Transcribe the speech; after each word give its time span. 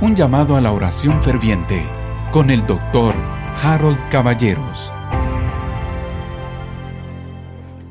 Un 0.00 0.14
llamado 0.14 0.54
a 0.54 0.60
la 0.60 0.70
oración 0.70 1.20
ferviente 1.20 1.84
con 2.30 2.50
el 2.50 2.64
doctor 2.68 3.16
Harold 3.60 3.98
Caballeros. 4.10 4.92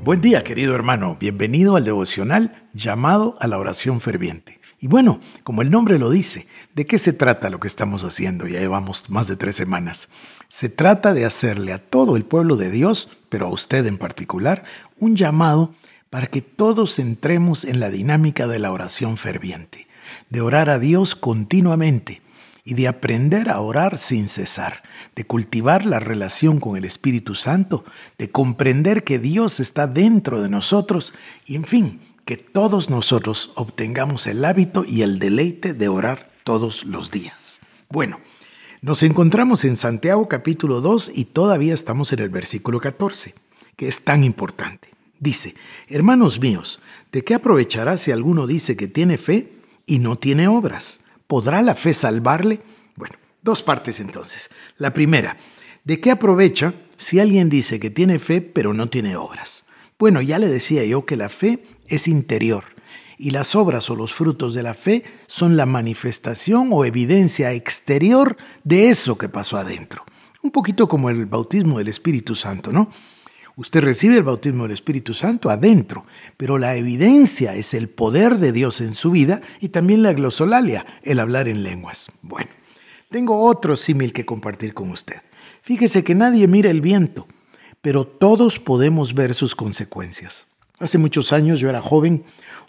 Buen 0.06 0.22
día, 0.22 0.42
querido 0.46 0.74
hermano. 0.74 1.18
Bienvenido 1.20 1.76
al 1.76 1.84
devocional 1.84 2.66
llamado 2.72 3.36
a 3.42 3.48
la 3.48 3.58
oración 3.58 4.00
ferviente. 4.00 4.62
Y 4.80 4.88
bueno, 4.88 5.20
como 5.44 5.62
el 5.62 5.70
nombre 5.70 6.00
lo 6.00 6.10
dice, 6.10 6.48
¿de 6.74 6.86
qué 6.86 6.98
se 6.98 7.12
trata 7.12 7.50
lo 7.50 7.60
que 7.60 7.68
estamos 7.68 8.06
haciendo? 8.06 8.48
Ya 8.48 8.62
llevamos 8.62 9.10
más 9.10 9.28
de 9.28 9.36
tres 9.36 9.58
semanas. 9.58 10.08
Se 10.48 10.70
trata 10.70 11.14
de 11.14 11.26
hacerle 11.26 11.74
a 11.74 11.90
todo 11.90 12.16
el 12.16 12.24
pueblo 12.24 12.56
de 12.56 12.72
Dios, 12.72 13.10
pero 13.28 13.48
a 13.48 13.52
usted 13.52 13.86
en 13.86 13.98
particular, 13.98 14.64
un 14.98 15.18
llamado 15.18 15.74
para 16.10 16.28
que 16.28 16.42
todos 16.42 17.00
entremos 17.00 17.66
en 17.66 17.82
la 17.82 17.90
dinámica 17.90 18.48
de 18.48 18.60
la 18.60 18.72
oración 18.72 19.18
ferviente 19.18 19.87
de 20.30 20.42
orar 20.42 20.70
a 20.70 20.80
Dios 20.80 21.16
continuamente 21.16 22.22
y 22.64 22.74
de 22.74 22.88
aprender 22.88 23.50
a 23.50 23.62
orar 23.62 23.98
sin 23.98 24.28
cesar, 24.28 24.84
de 25.16 25.26
cultivar 25.26 25.86
la 25.86 26.00
relación 26.00 26.60
con 26.60 26.76
el 26.76 26.86
Espíritu 26.86 27.34
Santo, 27.34 27.86
de 28.18 28.30
comprender 28.30 29.04
que 29.04 29.20
Dios 29.20 29.60
está 29.60 29.88
dentro 29.88 30.42
de 30.42 30.50
nosotros 30.50 31.14
y 31.46 31.56
en 31.56 31.66
fin, 31.66 32.02
que 32.26 32.36
todos 32.36 32.90
nosotros 32.90 33.52
obtengamos 33.56 34.28
el 34.28 34.44
hábito 34.44 34.84
y 34.86 35.02
el 35.02 35.18
deleite 35.18 35.74
de 35.74 35.88
orar 35.88 36.30
todos 36.44 36.84
los 36.84 37.10
días. 37.10 37.62
Bueno, 37.90 38.20
nos 38.82 39.02
encontramos 39.02 39.64
en 39.64 39.78
Santiago 39.78 40.28
capítulo 40.28 40.82
2 40.82 41.12
y 41.16 41.26
todavía 41.26 41.74
estamos 41.74 42.12
en 42.12 42.20
el 42.20 42.30
versículo 42.30 42.82
14, 42.82 43.34
que 43.78 43.88
es 43.88 44.04
tan 44.04 44.26
importante. 44.26 44.90
Dice, 45.20 45.56
hermanos 45.88 46.40
míos, 46.40 46.80
¿de 47.12 47.24
qué 47.24 47.34
aprovechará 47.34 47.98
si 47.98 48.12
alguno 48.12 48.46
dice 48.46 48.76
que 48.76 48.88
tiene 48.88 49.18
fe 49.18 49.57
y 49.88 49.98
no 49.98 50.20
tiene 50.20 50.48
obras. 50.48 51.00
¿Podrá 51.26 51.64
la 51.64 51.74
fe 51.74 51.96
salvarle? 51.96 52.62
Bueno, 52.96 53.16
dos 53.42 53.64
partes 53.64 54.00
entonces. 54.00 54.52
La 54.78 54.94
primera, 54.94 55.38
¿de 55.84 56.00
qué 56.00 56.12
aprovecha 56.12 56.76
si 56.98 57.20
alguien 57.20 57.50
dice 57.50 57.80
que 57.80 57.90
tiene 57.90 58.20
fe 58.20 58.42
pero 58.42 58.76
no 58.76 58.90
tiene 58.90 59.16
obras? 59.16 59.64
Bueno, 59.98 60.22
ya 60.22 60.38
le 60.38 60.48
decía 60.48 60.86
yo 60.86 61.06
que 61.06 61.18
la 61.18 61.30
fe 61.30 61.64
es 61.88 62.08
interior 62.08 62.64
y 63.18 63.32
las 63.32 63.56
obras 63.56 63.90
o 63.90 63.96
los 63.96 64.14
frutos 64.14 64.54
de 64.54 64.62
la 64.62 64.76
fe 64.76 65.04
son 65.26 65.58
la 65.58 65.66
manifestación 65.66 66.70
o 66.72 66.86
evidencia 66.86 67.52
exterior 67.54 68.38
de 68.64 68.90
eso 68.90 69.18
que 69.18 69.30
pasó 69.30 69.58
adentro. 69.58 70.04
Un 70.44 70.52
poquito 70.52 70.88
como 70.88 71.10
el 71.10 71.26
bautismo 71.26 71.80
del 71.80 71.88
Espíritu 71.88 72.36
Santo, 72.36 72.72
¿no? 72.72 72.92
Usted 73.58 73.82
recibe 73.82 74.18
el 74.18 74.24
bautismo 74.24 74.64
del 74.64 74.74
Espíritu 74.74 75.16
Santo 75.16 75.50
adentro, 75.50 76.06
pero 76.38 76.60
la 76.60 76.76
evidencia 76.76 77.56
es 77.56 77.74
el 77.74 77.90
poder 77.90 78.38
de 78.38 78.52
Dios 78.52 78.82
en 78.82 78.94
su 78.94 79.10
vida 79.10 79.42
y 79.60 79.70
también 79.70 80.04
la 80.04 80.14
glosolalia, 80.14 80.86
el 81.02 81.20
hablar 81.20 81.48
en 81.48 81.64
lenguas. 81.64 82.12
Bueno, 82.22 82.52
tengo 83.10 83.44
otro 83.44 83.76
símil 83.76 84.14
que 84.14 84.28
compartir 84.28 84.76
con 84.76 84.92
usted. 84.92 85.24
Fíjese 85.64 86.04
que 86.04 86.14
nadie 86.14 86.48
mira 86.48 86.70
el 86.70 86.82
viento, 86.82 87.28
pero 87.82 88.06
todos 88.06 88.60
podemos 88.60 89.16
ver 89.16 89.34
sus 89.34 89.56
consecuencias. 89.56 90.46
Hace 90.78 91.00
muchos 91.00 91.34
años, 91.34 91.60
yo 91.60 91.68
era 91.68 91.82
joven, 91.82 92.26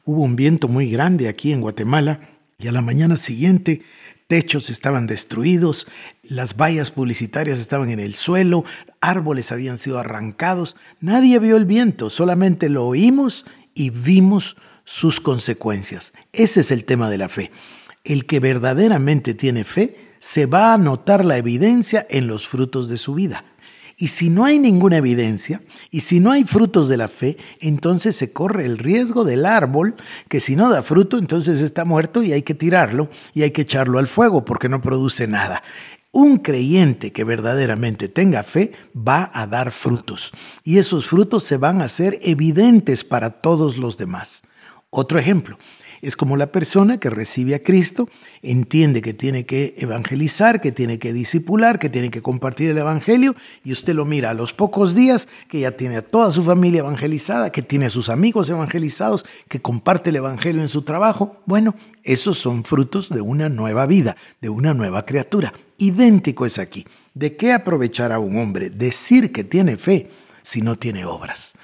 hubo 0.06 0.22
un 0.22 0.36
viento 0.36 0.68
muy 0.68 0.90
grande 0.90 1.28
aquí 1.28 1.52
en 1.52 1.60
Guatemala 1.60 2.30
y 2.56 2.66
a 2.66 2.72
la 2.72 2.80
mañana 2.80 3.18
siguiente 3.18 3.82
techos 4.28 4.70
estaban 4.70 5.06
destruidos, 5.06 5.88
las 6.22 6.56
vallas 6.56 6.90
publicitarias 6.92 7.58
estaban 7.58 7.90
en 7.90 7.98
el 7.98 8.14
suelo, 8.14 8.64
árboles 9.00 9.50
habían 9.50 9.78
sido 9.78 9.98
arrancados. 9.98 10.76
Nadie 11.00 11.38
vio 11.40 11.56
el 11.56 11.64
viento, 11.64 12.10
solamente 12.10 12.68
lo 12.68 12.86
oímos 12.86 13.46
y 13.74 13.90
vimos 13.90 14.56
sus 14.84 15.20
consecuencias. 15.20 16.12
Ese 16.32 16.60
es 16.60 16.70
el 16.70 16.84
tema 16.84 17.10
de 17.10 17.18
la 17.18 17.28
fe. 17.28 17.50
El 18.04 18.26
que 18.26 18.38
verdaderamente 18.38 19.34
tiene 19.34 19.64
fe 19.64 20.14
se 20.18 20.46
va 20.46 20.74
a 20.74 20.78
notar 20.78 21.24
la 21.24 21.38
evidencia 21.38 22.06
en 22.10 22.26
los 22.26 22.46
frutos 22.46 22.88
de 22.88 22.98
su 22.98 23.14
vida. 23.14 23.44
Y 24.00 24.08
si 24.08 24.30
no 24.30 24.44
hay 24.44 24.60
ninguna 24.60 24.98
evidencia, 24.98 25.60
y 25.90 26.00
si 26.00 26.20
no 26.20 26.30
hay 26.30 26.44
frutos 26.44 26.88
de 26.88 26.96
la 26.96 27.08
fe, 27.08 27.36
entonces 27.58 28.14
se 28.14 28.32
corre 28.32 28.64
el 28.64 28.78
riesgo 28.78 29.24
del 29.24 29.44
árbol, 29.44 29.96
que 30.28 30.38
si 30.38 30.54
no 30.54 30.70
da 30.70 30.84
fruto, 30.84 31.18
entonces 31.18 31.60
está 31.60 31.84
muerto 31.84 32.22
y 32.22 32.32
hay 32.32 32.42
que 32.42 32.54
tirarlo 32.54 33.10
y 33.34 33.42
hay 33.42 33.50
que 33.50 33.62
echarlo 33.62 33.98
al 33.98 34.06
fuego 34.06 34.44
porque 34.44 34.68
no 34.68 34.80
produce 34.80 35.26
nada. 35.26 35.64
Un 36.12 36.38
creyente 36.38 37.12
que 37.12 37.24
verdaderamente 37.24 38.08
tenga 38.08 38.44
fe 38.44 38.70
va 38.96 39.32
a 39.34 39.48
dar 39.48 39.72
frutos 39.72 40.32
y 40.62 40.78
esos 40.78 41.06
frutos 41.06 41.42
se 41.42 41.56
van 41.56 41.82
a 41.82 41.86
hacer 41.86 42.20
evidentes 42.22 43.02
para 43.02 43.40
todos 43.40 43.78
los 43.78 43.98
demás. 43.98 44.42
Otro 44.90 45.18
ejemplo, 45.18 45.58
es 46.02 46.16
como 46.16 46.36
la 46.36 46.52
persona 46.52 46.98
que 46.98 47.10
recibe 47.10 47.54
a 47.54 47.62
Cristo, 47.62 48.08
entiende 48.42 49.02
que 49.02 49.14
tiene 49.14 49.46
que 49.46 49.74
evangelizar, 49.78 50.60
que 50.60 50.72
tiene 50.72 50.98
que 50.98 51.12
disipular, 51.12 51.78
que 51.78 51.88
tiene 51.88 52.10
que 52.10 52.22
compartir 52.22 52.70
el 52.70 52.78
Evangelio, 52.78 53.34
y 53.64 53.72
usted 53.72 53.94
lo 53.94 54.04
mira 54.04 54.30
a 54.30 54.34
los 54.34 54.52
pocos 54.52 54.94
días 54.94 55.28
que 55.48 55.60
ya 55.60 55.72
tiene 55.72 55.96
a 55.96 56.02
toda 56.02 56.32
su 56.32 56.42
familia 56.42 56.80
evangelizada, 56.80 57.50
que 57.50 57.62
tiene 57.62 57.86
a 57.86 57.90
sus 57.90 58.08
amigos 58.08 58.48
evangelizados, 58.48 59.26
que 59.48 59.60
comparte 59.60 60.10
el 60.10 60.16
Evangelio 60.16 60.62
en 60.62 60.68
su 60.68 60.82
trabajo. 60.82 61.36
Bueno, 61.46 61.74
esos 62.04 62.38
son 62.38 62.64
frutos 62.64 63.08
de 63.08 63.20
una 63.20 63.48
nueva 63.48 63.86
vida, 63.86 64.16
de 64.40 64.48
una 64.48 64.74
nueva 64.74 65.04
criatura. 65.04 65.52
Idéntico 65.78 66.46
es 66.46 66.58
aquí. 66.58 66.86
¿De 67.14 67.36
qué 67.36 67.52
aprovechará 67.52 68.18
un 68.18 68.38
hombre 68.38 68.70
decir 68.70 69.32
que 69.32 69.44
tiene 69.44 69.76
fe 69.76 70.10
si 70.42 70.62
no 70.62 70.76
tiene 70.76 71.04
obras? 71.04 71.54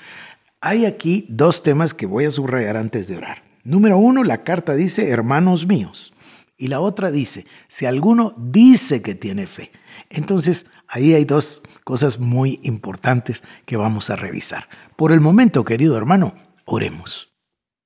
Hay 0.61 0.87
aquí 0.87 1.27
dos 1.29 1.63
temas 1.63 1.95
que 1.95 2.07
voy 2.07 2.25
a 2.25 2.31
subrayar 2.31 2.77
antes 2.77 3.07
de 3.07 3.17
orar. 3.19 3.54
Número 3.65 3.99
uno, 3.99 4.23
la 4.25 4.45
carta 4.45 4.75
dice, 4.75 5.09
hermanos 5.09 5.67
míos. 5.67 6.13
Y 6.57 6.69
la 6.69 6.81
otra 6.81 7.11
dice, 7.11 7.47
si 7.69 7.87
alguno 7.87 8.35
dice 8.37 9.03
que 9.03 9.15
tiene 9.15 9.47
fe. 9.47 9.73
Entonces, 10.11 10.67
ahí 10.87 11.15
hay 11.15 11.25
dos 11.25 11.63
cosas 11.83 12.21
muy 12.21 12.61
importantes 12.63 13.43
que 13.67 13.77
vamos 13.77 14.11
a 14.11 14.17
revisar. 14.17 14.69
Por 14.97 15.13
el 15.13 15.21
momento, 15.21 15.65
querido 15.65 15.97
hermano, 15.97 16.35
oremos. 16.67 17.34